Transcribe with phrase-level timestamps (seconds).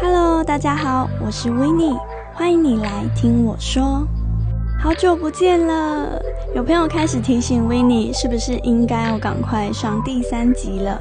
[0.00, 2.00] Hello，大家好，我是 w i n n i e
[2.34, 4.06] 欢迎你来听我说。
[4.82, 6.20] 好久不见了，
[6.54, 11.00] 有朋友开始提醒 w i n n i e 是不是应该要赶快上第三集了？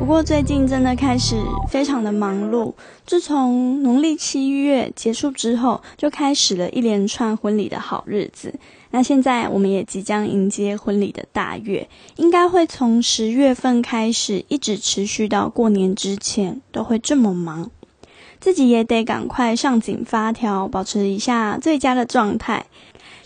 [0.00, 1.36] 不过最近真的开始
[1.68, 2.72] 非常的忙碌，
[3.04, 8.54] 自从农历七月结束之后，就开始了一连串婚礼的好日子。
[8.92, 11.86] 那现在我们也即将迎接婚礼的大月，
[12.16, 17.70] 应该会从十月份开始，一直持续到过年之前，都会这么忙。
[18.40, 22.64] 自己也得赶快上紧发条，保持一下最佳的状态。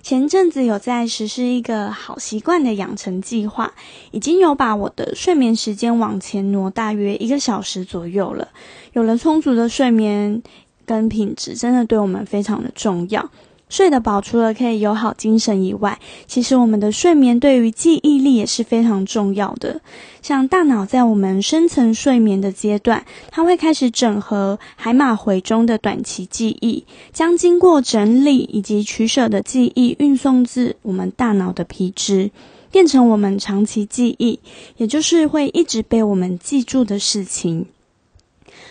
[0.04, 3.72] 前阵子有在实施一个好习惯的养成计划，
[4.10, 8.48] 已经有把我的睡眠时间往前挪大约一个小时左右了。
[8.92, 10.42] 有了充足的睡眠
[10.84, 13.30] 跟品质，真的对我们非常的重要。
[13.74, 19.80] 睡得饱，除了可以有好精神以外，其实我们的睡眠对于记忆力也是非常重要的。
[20.22, 32.30] 像大脑在我们深层睡眠的阶段，它会开始整合海马回中的短期记忆，将经过整理以及取舍的记忆运送至我们大脑的皮质，
[32.70, 34.38] 变成我们长期记忆，
[34.76, 37.66] 也就是会一直被我们记住的事情。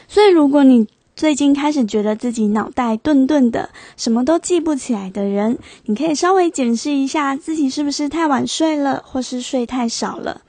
[0.08, 10.42] 所以，如果你最近开始觉得自己脑袋钝钝的，什么都记不起来的人，你可以稍微检视一下自己是不是太晚睡了，或是睡太少了，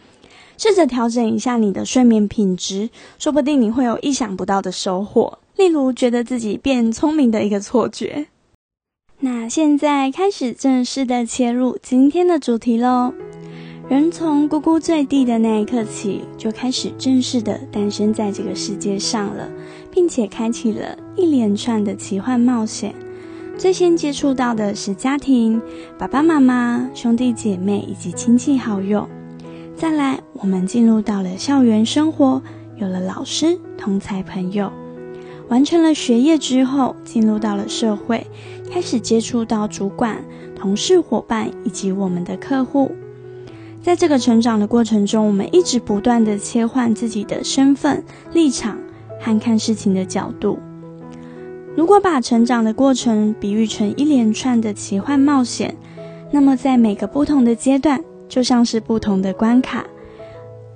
[0.57, 5.39] 试着调整一下你的睡眠品质，说不定你会有意想不到的收获。
[5.57, 8.27] 例如，觉得自己变聪明的一个错觉。
[9.21, 13.13] 那现在开始正式的切入今天的主题喽。
[13.87, 19.47] 人从咕咕坠地的那一刻起，就开始正式的诞生在这个世界上了。
[19.95, 22.93] 并且开启了一连串的奇幻冒险。
[23.57, 25.63] 最先接触到的是家庭，
[25.97, 29.09] 爸爸妈妈、兄弟姐妹以及亲戚好友。
[29.77, 32.43] 再来，我们进入到了校园生活，
[32.77, 34.73] 有了老师、同才朋友。
[35.49, 38.27] 完成了学业之后，进入到了社会，
[38.73, 40.25] 开始接触到主管、
[40.57, 42.91] 同事、伙伴以及我们的客户。
[43.81, 48.03] 在这个成长的过程中，我们一直不断的切换自己的身份
[48.33, 48.77] 立场。
[49.25, 50.59] 和看事情的角度。
[51.75, 55.75] 如果把成长的过程比喻成一连串的奇幻冒险，
[56.31, 59.85] 那么在每个不同的阶段，就像是不同的关卡，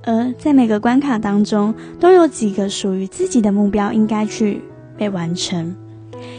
[0.04, 4.62] 而在每个关卡当中，都有几个属于自己的目标应该去
[4.96, 5.76] 被完成。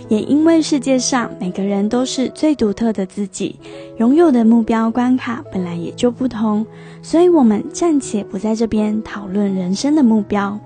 [0.09, 3.57] 也因为世界上每个人都是最独特的自己，
[3.97, 6.65] 拥有的目标关卡本来也就不同，
[7.01, 10.59] 所以我们暂且不在这边讨论人生的目标。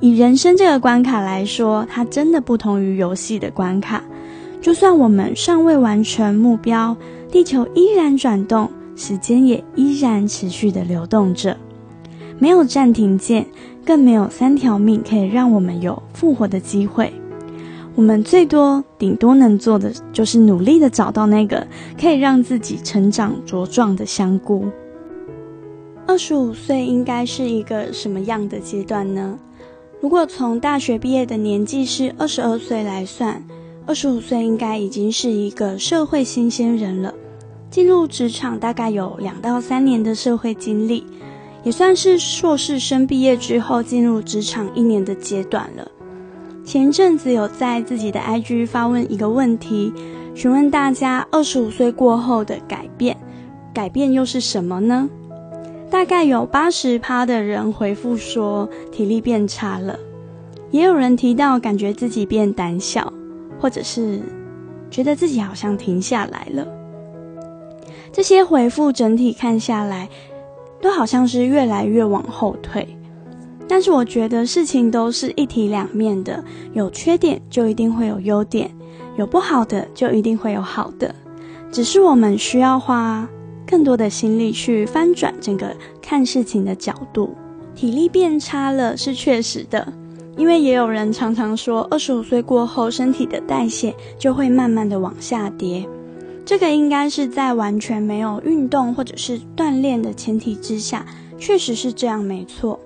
[0.00, 4.02] 以人生这个关卡来说，它真的不同于游戏的关卡。
[4.60, 6.96] 就算我们尚未完成目标，
[7.30, 11.56] 地球依然转动，时间也依然持续的流动着，
[12.38, 13.46] 没有暂停键，
[13.84, 17.12] 更没有三条命可以让我们有复活的机会。
[17.96, 21.66] 我们最多顶多能做的，就是努力的找到那个
[22.00, 24.66] 可以让自己成长茁壮的香菇。
[26.06, 29.36] 二十五岁应该是一个什么样的阶段呢？
[30.00, 33.44] 如果从大学毕业的年纪是二十二岁来算，
[33.84, 37.12] 二十五岁应该已经是一个社会新鲜人了。
[37.68, 41.04] 进入职场大概有两到三年的社会经历，
[41.64, 45.90] 也算是硕士生毕业之后进入职场一年的阶段了。
[46.64, 49.92] 前阵子有在自己的 IG 发问一个问题，
[50.32, 53.16] 询问大家二十五岁过后的改变，
[53.74, 55.08] 改变又是什么呢？
[55.90, 59.98] 大概有八十趴的人回复说体力变差了，
[60.70, 63.10] 也有人提到感觉自己变胆小，
[63.58, 64.20] 或者是
[64.90, 66.66] 觉得自己好像停下来了。
[68.12, 70.08] 这些回复整体看下来，
[70.80, 72.86] 都好像是越来越往后退。
[73.66, 78.70] 但是我觉得事情都是一体两面的，有缺点就一定会有优点，
[79.16, 81.14] 有不好的就一定会有好的，
[81.72, 83.28] 只是我们需要花。
[83.68, 87.34] 更多的心力去翻转整个看事情的角度，
[87.74, 89.92] 体力变差了是确实的，
[90.38, 95.86] 因为也有人常常说，二十五岁过后身体的代谢就会慢慢的往下跌，
[96.46, 101.04] 这个应该是在完全没有运动或者是锻炼的前提之下，
[101.38, 102.80] 确实是这样没错。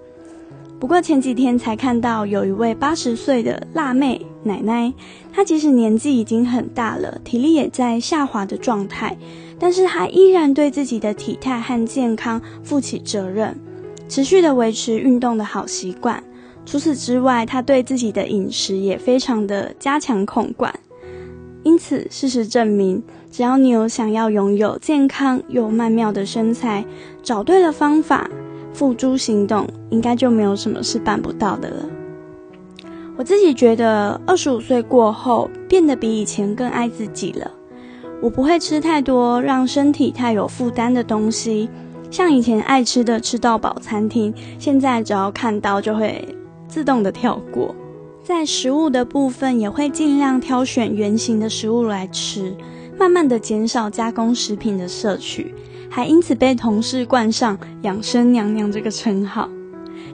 [0.81, 4.93] 不过前几天才看到有一位八十岁的辣妹奶奶，
[5.33, 9.17] 她即使年纪已经很大了，体力也在下滑的状态。
[9.63, 13.57] 但是他依然对自己的体态和健康负起责任，
[14.09, 16.21] 持续的维持运动的好习惯。
[16.67, 20.75] 除此之外，他对自己的饮食也非常的加强控管。
[21.63, 23.01] 因此，事实证明，
[23.31, 26.85] 只要你有想要拥有健康又曼妙的身材，
[27.23, 28.29] 找对了方法，
[28.73, 31.89] 付诸行动，应该就没有什么是办不到的了。
[33.17, 37.49] 我自己觉得，二十五岁过后变得比以前更爱自己了。
[38.23, 41.69] 我不会吃太多让身体太有负担的东西，
[42.09, 46.25] 像以前爱吃的吃到饱餐厅，现在只要看到就会
[46.69, 47.75] 自动的跳过。
[48.23, 52.55] 在食物的部分，也会尽量挑选原形的食物来吃，
[52.97, 55.53] 慢慢的减少加工食品的摄取，
[55.91, 59.49] 还因此被同事冠上“养生娘娘”这个称号。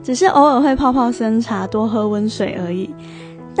[0.01, 2.89] 只是偶尔会泡泡参茶，多喝温水而已。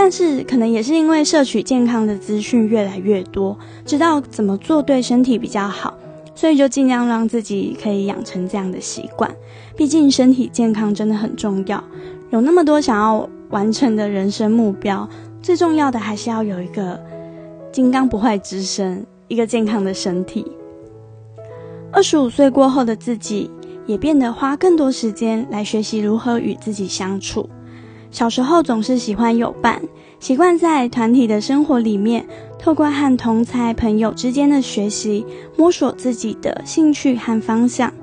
[0.01, 5.93] 但是可能也是因为摄取健康的资讯越来越多，知道怎么做对身体比较好，
[6.33, 9.29] 所以就尽量让自己可以养成这样的习惯。
[9.75, 11.83] 毕竟身体健康真的很重要。
[12.29, 15.05] 有那么多想要完成的人生目标，
[15.41, 16.97] 最重要的还是要有一个
[17.69, 20.49] 金刚不坏之身，一个健康的身体。
[21.91, 23.51] 二十五岁过后的自己，
[23.85, 27.49] 也变得花更多时间来学习如何与自己相处。
[28.11, 29.81] 小时候总是喜欢有伴，
[30.19, 32.25] 习惯在团体的生活里面，
[32.57, 35.25] 透过和同才朋友之间的学习，
[35.55, 37.93] 摸索自己的兴趣和方向。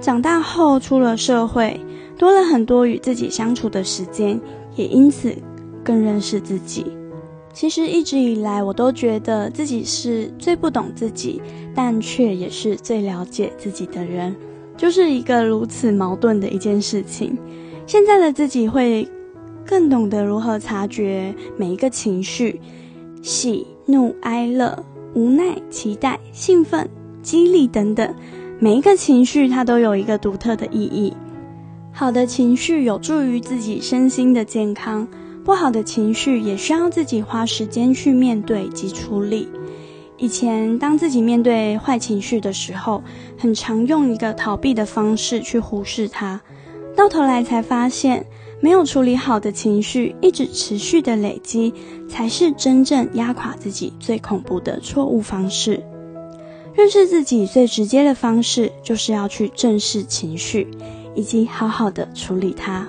[0.00, 1.80] 长大后出了社会。
[2.16, 4.40] 多了很多与自己相处的时间，
[4.76, 5.34] 也因此
[5.82, 6.86] 更认识自己。
[7.52, 11.42] 其实一直以来，我都觉得自己是最不懂自己，
[11.74, 14.34] 但却也是最了解自己的人，
[14.76, 17.36] 就是一个如此矛盾的一件事情。
[17.84, 19.06] 现在的自己会
[19.66, 22.60] 更懂得如何察觉每一个情绪，
[23.22, 24.84] 喜怒哀乐、
[25.14, 26.88] 无奈、期待、兴奋、
[27.22, 28.14] 激励等等，
[28.58, 31.12] 每一个情绪它都有一个独特的意义。
[31.92, 35.06] 好的情绪有助于自己身心的健康，
[35.44, 39.48] 不好的情绪也需要自己花时间去面对及处理。
[40.16, 43.02] 以前当自己面对坏情绪的时候，
[43.38, 46.40] 很常用一个逃避的方式去忽视它，
[46.96, 48.26] 到头来才发现，
[48.64, 51.74] 没有处理好的情绪一直持续的累积，
[52.08, 55.84] 才是真正压垮自己最恐怖的错误方式。
[56.72, 60.66] 认识自己最直接的方式，就是要去正视情绪。
[61.14, 62.88] 以及好好的处理它，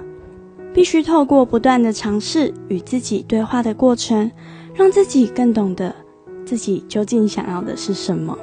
[0.73, 4.31] 必须透过不断的尝试与自己对话的过程，
[4.73, 5.93] 让自己更懂得
[6.45, 8.37] 自己究竟想要的是什么。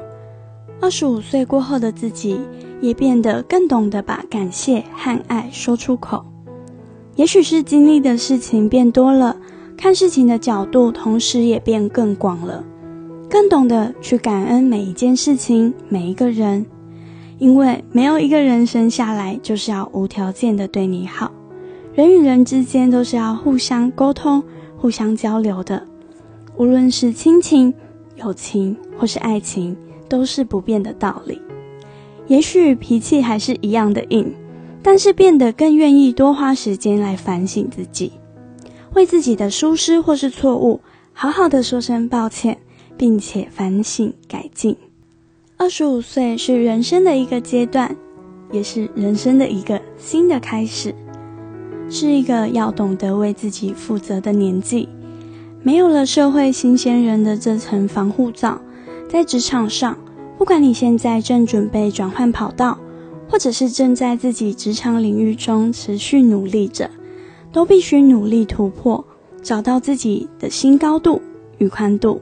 [0.82, 2.38] 二十五岁过后的自己，
[2.82, 6.26] 也变得更懂得把感谢和爱说出口。
[7.16, 9.36] 也许是经历的事情变多了，
[9.76, 12.64] 看事情的角度同时也变更广了，
[13.28, 16.64] 更懂得去感恩每一件事情，每一个人。
[17.38, 21.32] 因为没有一个人生下来就是要无条件的对你好，
[21.92, 24.42] 人与人之间都是要互相沟通、
[24.78, 25.84] 互相交流的。
[26.56, 27.74] 无论是亲情、
[28.16, 29.76] 友情或是爱情，
[30.08, 31.40] 都是不变的道理。
[32.28, 34.32] 也许脾气还是一样的硬，
[34.82, 38.12] 但是变得更愿意多花时间来反省自己，
[38.94, 40.81] 为自己的疏失或是错误，
[41.12, 42.58] 好好的说声抱歉，
[42.96, 44.76] 并且反省改进。
[45.56, 47.94] 二十五岁是人生的一个阶段，
[48.50, 50.93] 也是人生的一个新的开始，
[51.88, 54.88] 是一个要懂得为自己负责的年纪。
[55.62, 58.61] 没有了社会新鲜人的这层防护罩，
[59.08, 59.96] 在职场上，
[60.37, 62.76] 不管你现在正准备转换跑道，
[63.32, 66.90] 或者是正在自己职场领域中持续努力着，
[67.50, 69.02] 都必须努力突破，
[69.43, 71.22] 找到自己的新高度
[71.56, 72.20] 与宽度。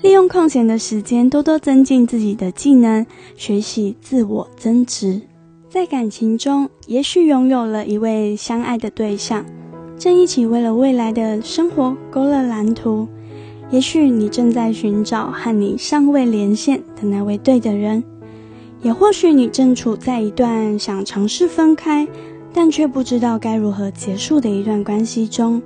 [0.00, 3.04] 利用空闲的时间，多多增进自己的技能，
[3.36, 5.20] 学习自我增值。
[5.68, 9.44] 在感情中，也许拥有了一位相爱的对象，
[9.98, 13.06] 正一起为了未来的生活勾勒蓝图。
[13.70, 18.02] 也许你正在寻找和你尚未连线的那位对的人，
[18.84, 22.06] 也或许你正处在一段想尝试分开，
[22.52, 25.60] 但却不知道该如何结束的一段关系中。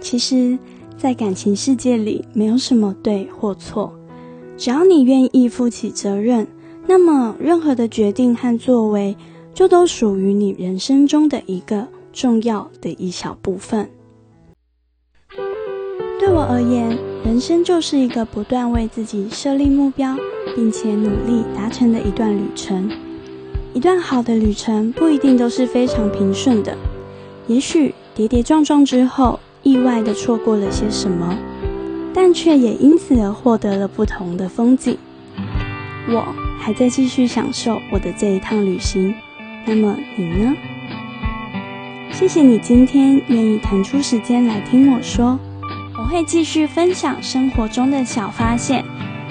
[0.00, 0.58] 其实。
[1.00, 3.90] 在感情世界里，没有什么对或错，
[4.58, 6.46] 只要你愿意负起责任，
[6.86, 9.16] 那么任何的决定和作为，
[9.54, 13.88] 就都属于你人生中的一个重要的一小部分。
[16.18, 20.16] 对我而言，人生就是一个不断为自己设立目标，
[20.54, 22.90] 并且努力达成的一段旅程。
[23.72, 26.76] 一段好的旅程不一定都是非常平顺的，
[27.46, 29.40] 也许跌跌撞撞之后。
[29.62, 31.36] 意外的错过了些什么，
[32.14, 34.96] 但却也因此而获得了不同的风景。
[36.08, 36.24] 我
[36.58, 39.14] 还在继续享受我的这一趟旅行，
[39.66, 40.54] 那么你呢？
[42.10, 45.38] 谢谢你今天愿意腾出时间来听我说，
[46.00, 48.82] 我会继续分享生活中的小发现，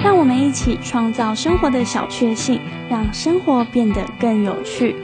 [0.03, 4.95] 让我们一起创造生活的小确幸，让生活变得更有趣。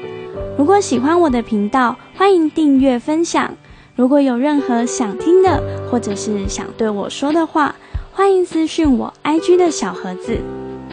[0.60, 3.52] 如果喜欢我的频道，欢迎订阅分享。
[3.96, 7.74] 如果有任何想听的，或者是想对我说的话，
[8.14, 10.38] 欢迎私讯我 IG 的小盒子。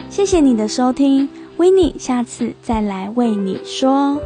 [0.09, 4.17] 谢谢你的收听，维尼下次再来为你说。